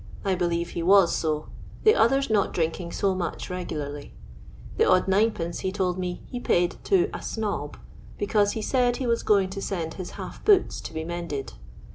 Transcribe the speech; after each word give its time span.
I 0.25 0.33
believe 0.33 0.69
he 0.71 0.81
was 0.81 1.15
so; 1.15 1.49
the 1.83 1.93
others 1.93 2.27
not 2.31 2.55
drinkbg 2.55 2.91
so 2.91 3.13
much 3.13 3.51
regularly. 3.51 4.15
The 4.77 4.89
odd 4.89 5.05
9d,, 5.05 5.59
he 5.59 5.71
told 5.71 5.99
me, 5.99 6.23
he 6.25 6.39
paid 6.39 6.77
to" 6.85 7.07
a 7.13 7.21
snob," 7.21 7.77
because 8.17 8.53
he 8.53 8.63
said 8.63 8.97
he 8.97 9.05
ww 9.05 9.23
going 9.25 9.51
to 9.51 9.61
send 9.61 9.93
his 9.93 10.13
half 10.17 10.43
boots 10.43 10.81
to 10.81 10.93
be 10.95 11.03
mended. 11.03 11.53